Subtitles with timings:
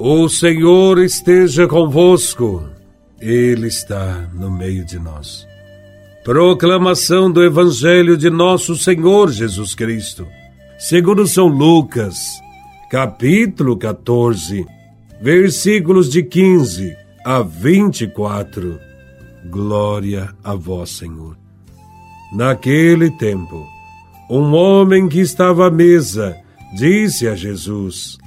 [0.00, 2.68] O Senhor esteja convosco,
[3.20, 5.46] Ele está no meio de nós.
[6.24, 10.26] Proclamação do Evangelho de Nosso Senhor Jesus Cristo,
[10.78, 12.16] segundo São Lucas,
[12.90, 14.66] capítulo 14,
[15.22, 18.80] versículos de 15 a 24.
[19.48, 21.36] Glória a Vós, Senhor.
[22.32, 23.64] Naquele tempo,
[24.28, 26.36] um homem que estava à mesa
[26.76, 28.18] disse a Jesus: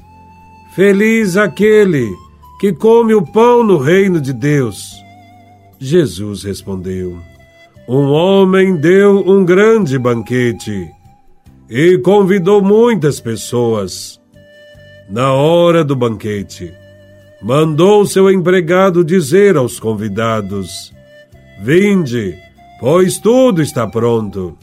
[0.77, 2.15] Feliz aquele
[2.59, 4.93] que come o pão no reino de Deus.
[5.79, 7.17] Jesus respondeu:
[7.89, 10.87] Um homem deu um grande banquete
[11.67, 14.21] e convidou muitas pessoas.
[15.09, 16.71] Na hora do banquete,
[17.41, 20.93] mandou seu empregado dizer aos convidados:
[21.59, 22.37] Vinde,
[22.79, 24.55] pois tudo está pronto.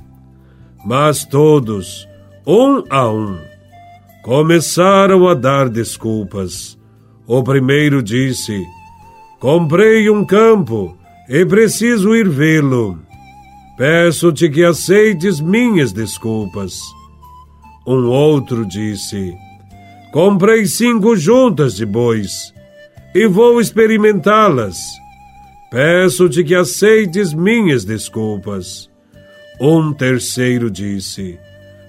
[0.86, 2.08] Mas todos,
[2.46, 3.36] um a um,
[4.24, 6.78] começaram a dar desculpas.
[7.26, 8.58] O primeiro disse:
[9.38, 10.96] Comprei um campo
[11.28, 12.98] e preciso ir vê-lo.
[13.76, 16.80] Peço-te que aceites minhas desculpas.
[17.86, 19.34] Um outro disse:
[20.10, 22.52] Comprei cinco juntas de bois
[23.14, 24.78] e vou experimentá-las.
[25.70, 28.88] Peço-te que aceites minhas desculpas.
[29.60, 31.38] Um terceiro disse: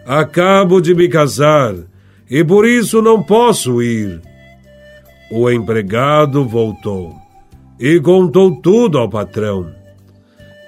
[0.06, 1.76] Acabo de me casar
[2.30, 4.22] e por isso não posso ir.
[5.32, 7.16] O empregado voltou
[7.80, 9.72] e contou tudo ao patrão.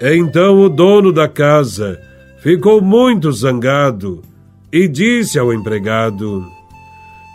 [0.02, 2.00] Então o dono da casa
[2.40, 4.22] ficou muito zangado
[4.72, 6.46] e disse ao empregado: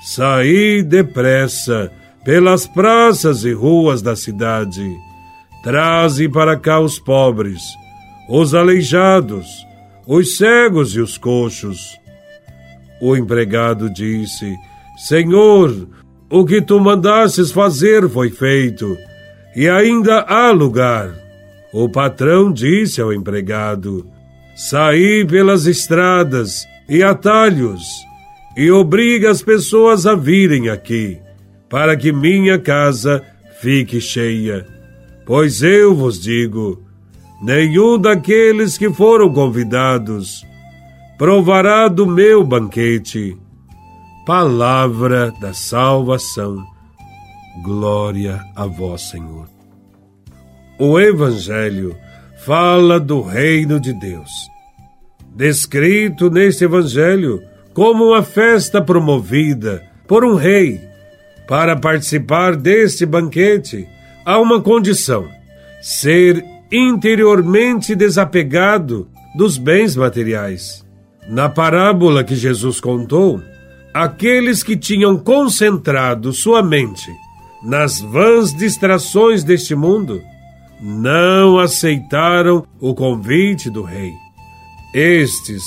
[0.05, 1.91] Saí depressa
[2.25, 4.89] pelas praças e ruas da cidade.
[5.63, 7.63] Traze para cá os pobres,
[8.29, 9.47] os aleijados,
[10.07, 12.02] os cegos e os coxos
[13.03, 14.57] o empregado disse:
[14.97, 15.89] Senhor,
[16.31, 18.97] o que tu mandasses fazer foi feito,
[19.57, 21.11] e ainda há lugar.
[21.75, 24.07] O patrão disse ao empregado:
[24.55, 27.83] Saí pelas estradas e atalhos
[28.57, 31.19] e obriga as pessoas a virem aqui,
[31.69, 33.21] para que minha casa
[33.61, 34.65] fique cheia.
[35.27, 36.81] Pois eu vos digo:
[37.43, 40.47] nenhum daqueles que foram convidados
[41.19, 43.37] provará do meu banquete.
[44.27, 46.65] Palavra da salvação.
[47.63, 49.49] Glória a vós, Senhor.
[50.79, 51.95] O Evangelho
[52.45, 54.31] fala do reino de Deus.
[55.35, 57.43] Descrito neste Evangelho
[57.73, 60.81] como uma festa promovida por um rei.
[61.47, 63.87] Para participar deste banquete,
[64.25, 65.29] há uma condição:
[65.81, 70.82] ser interiormente desapegado dos bens materiais.
[71.29, 73.41] Na parábola que Jesus contou,
[73.95, 77.11] aqueles que tinham concentrado sua mente
[77.63, 80.21] nas vãs distrações deste mundo
[80.81, 84.13] não aceitaram o convite do rei.
[84.93, 85.63] Estes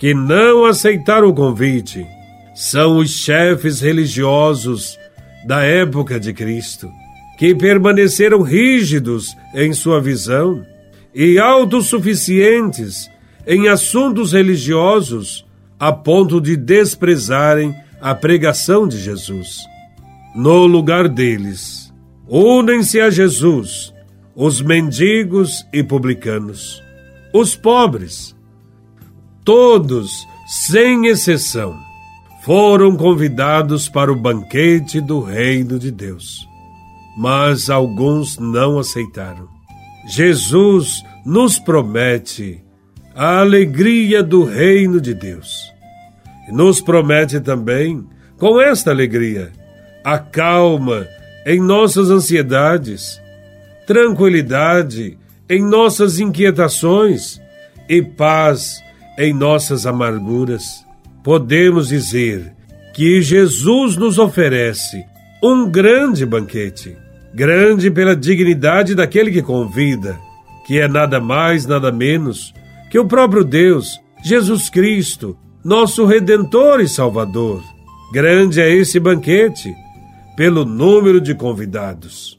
[0.00, 2.04] que não aceitaram o convite
[2.54, 4.98] são os chefes religiosos
[5.46, 6.90] da época de Cristo,
[7.38, 10.66] que permaneceram rígidos em sua visão
[11.14, 13.08] e autossuficientes
[13.46, 15.46] em assuntos religiosos
[15.78, 19.58] a ponto de desprezarem a pregação de Jesus.
[20.34, 21.92] No lugar deles,
[22.28, 23.94] unem-se a Jesus
[24.34, 26.82] os mendigos e publicanos,
[27.32, 28.36] os pobres.
[29.42, 31.74] Todos, sem exceção,
[32.42, 36.46] foram convidados para o banquete do Reino de Deus.
[37.16, 39.48] Mas alguns não aceitaram.
[40.06, 42.65] Jesus nos promete
[43.16, 45.72] a alegria do reino de Deus.
[46.52, 48.04] Nos promete também,
[48.36, 49.50] com esta alegria,
[50.04, 51.08] a calma
[51.46, 53.18] em nossas ansiedades,
[53.86, 55.16] tranquilidade
[55.48, 57.40] em nossas inquietações
[57.88, 58.82] e paz
[59.18, 60.84] em nossas amarguras.
[61.24, 62.52] Podemos dizer
[62.94, 65.02] que Jesus nos oferece
[65.42, 66.94] um grande banquete,
[67.32, 70.18] grande pela dignidade daquele que convida,
[70.66, 72.52] que é nada mais, nada menos
[72.90, 77.62] que o próprio Deus, Jesus Cristo, nosso Redentor e Salvador.
[78.12, 79.74] Grande é esse banquete,
[80.36, 82.36] pelo número de convidados,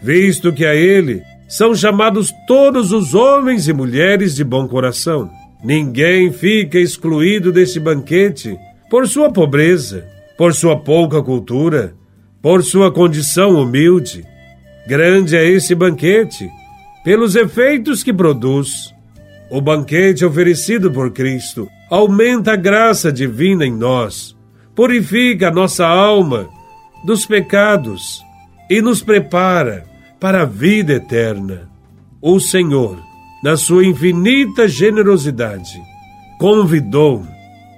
[0.00, 5.28] visto que a ele são chamados todos os homens e mulheres de bom coração.
[5.64, 8.56] Ninguém fica excluído deste banquete
[8.88, 10.06] por sua pobreza,
[10.38, 11.94] por sua pouca cultura,
[12.40, 14.24] por sua condição humilde.
[14.86, 16.48] Grande é esse banquete,
[17.02, 18.94] pelos efeitos que produz
[19.50, 24.36] o banquete oferecido por Cristo aumenta a graça divina em nós,
[24.74, 26.48] purifica a nossa alma
[27.04, 28.22] dos pecados
[28.70, 29.84] e nos prepara
[30.20, 31.68] para a vida eterna.
[32.22, 33.02] O Senhor,
[33.42, 35.80] na sua infinita generosidade,
[36.38, 37.26] convidou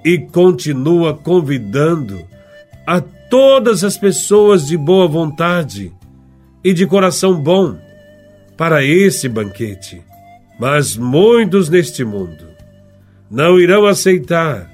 [0.05, 2.21] e continua convidando
[2.85, 5.91] a todas as pessoas de boa vontade
[6.63, 7.77] e de coração bom
[8.55, 10.03] para esse banquete.
[10.59, 12.53] Mas muitos neste mundo
[13.29, 14.71] não irão aceitar.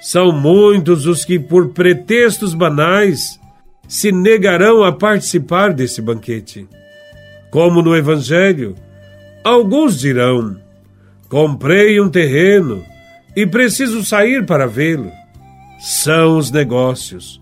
[0.00, 3.38] São muitos os que, por pretextos banais,
[3.86, 6.66] se negarão a participar desse banquete.
[7.50, 8.74] Como no Evangelho,
[9.44, 10.56] alguns dirão:
[11.28, 12.82] Comprei um terreno
[13.36, 15.10] e preciso sair para vê-lo.
[15.78, 17.40] São os negócios,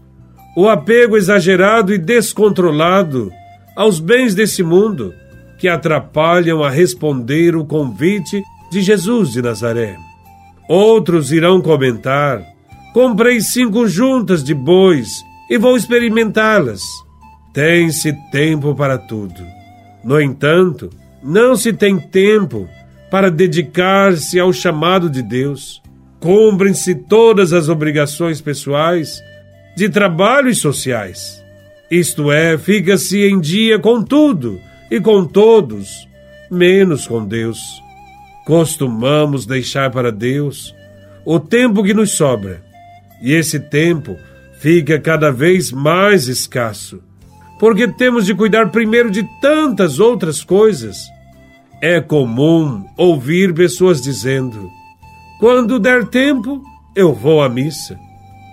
[0.56, 3.30] o apego exagerado e descontrolado
[3.76, 5.14] aos bens desse mundo
[5.58, 9.96] que atrapalham a responder o convite de Jesus de Nazaré.
[10.68, 12.42] Outros irão comentar:
[12.94, 15.08] comprei cinco juntas de bois
[15.50, 16.82] e vou experimentá-las.
[17.52, 19.42] Tem-se tempo para tudo.
[20.04, 20.90] No entanto,
[21.22, 22.68] não se tem tempo
[23.10, 25.82] para dedicar-se ao chamado de Deus.
[26.20, 29.20] Cumprem-se todas as obrigações pessoais,
[29.76, 31.42] de trabalho e sociais.
[31.90, 36.08] Isto é, fica-se em dia com tudo e com todos,
[36.50, 37.58] menos com Deus.
[38.46, 40.74] Costumamos deixar para Deus
[41.24, 42.62] o tempo que nos sobra,
[43.20, 44.16] e esse tempo
[44.60, 47.02] fica cada vez mais escasso,
[47.60, 50.96] porque temos de cuidar primeiro de tantas outras coisas.
[51.80, 54.68] É comum ouvir pessoas dizendo:
[55.38, 56.62] quando der tempo,
[56.96, 57.96] eu vou à missa.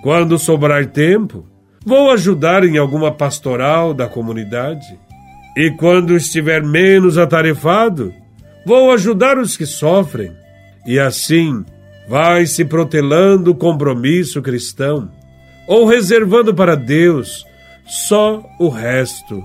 [0.03, 1.43] Quando sobrar tempo,
[1.83, 4.99] vou ajudar em alguma pastoral da comunidade.
[5.55, 8.13] E quando estiver menos atarefado,
[8.65, 10.33] vou ajudar os que sofrem.
[10.85, 11.63] E assim
[12.07, 15.09] vai se protelando o compromisso cristão,
[15.67, 17.45] ou reservando para Deus
[17.85, 19.43] só o resto.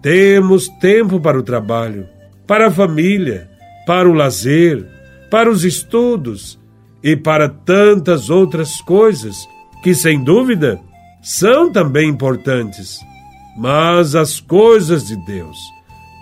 [0.00, 2.08] Temos tempo para o trabalho,
[2.46, 3.48] para a família,
[3.86, 4.84] para o lazer,
[5.30, 6.58] para os estudos
[7.02, 9.36] e para tantas outras coisas
[9.82, 10.80] que, sem dúvida,
[11.22, 12.98] são também importantes.
[13.56, 15.58] Mas as coisas de Deus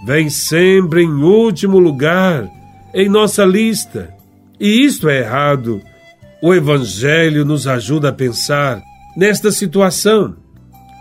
[0.04, 2.48] vêm sempre em último lugar
[2.94, 4.12] em nossa lista.
[4.58, 5.80] E isto é errado.
[6.42, 8.82] O Evangelho nos ajuda a pensar
[9.16, 10.36] nesta situação.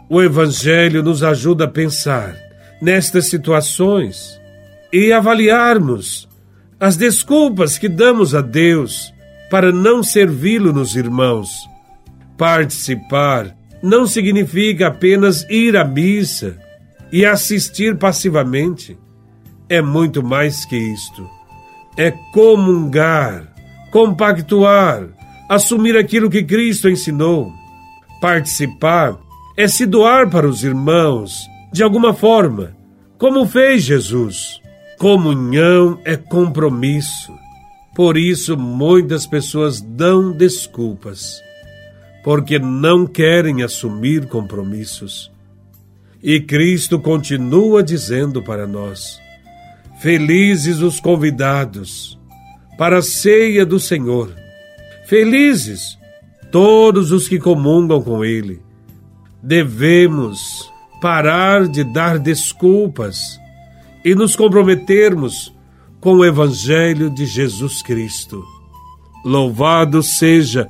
[0.10, 2.36] O Evangelho nos ajuda a pensar
[2.82, 4.40] nestas situações
[4.92, 6.28] e avaliarmos
[6.80, 9.14] as desculpas que damos a Deus
[9.50, 11.50] para não servi-lo nos irmãos.
[12.38, 16.58] Participar não significa apenas ir à missa
[17.12, 18.98] e assistir passivamente.
[19.68, 21.30] É muito mais que isto.
[21.98, 23.54] É comungar,
[23.92, 25.08] compactuar,
[25.50, 27.52] assumir aquilo que Cristo ensinou.
[28.22, 29.18] Participar
[29.58, 32.76] é se doar para os irmãos, de alguma forma,
[33.18, 34.60] como fez Jesus.
[34.98, 37.32] Comunhão é compromisso.
[37.96, 41.42] Por isso, muitas pessoas dão desculpas
[42.24, 45.32] porque não querem assumir compromissos.
[46.22, 49.20] E Cristo continua dizendo para nós:
[50.02, 52.18] Felizes os convidados
[52.78, 54.34] para a ceia do Senhor.
[55.06, 55.98] Felizes
[56.52, 58.62] todos os que comungam com Ele.
[59.42, 60.70] Devemos
[61.02, 63.40] parar de dar desculpas
[64.04, 65.54] e nos comprometermos
[66.00, 68.44] com o Evangelho de Jesus Cristo.
[69.24, 70.70] Louvado seja